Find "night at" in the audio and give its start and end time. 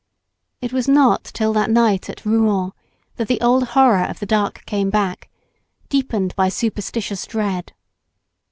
1.69-2.25